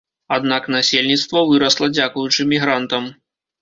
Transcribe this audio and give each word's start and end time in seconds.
Аднак 0.37 0.69
насельніцтва 0.77 1.45
вырасла 1.53 1.93
дзякуючы 1.95 2.51
мігрантам. 2.59 3.03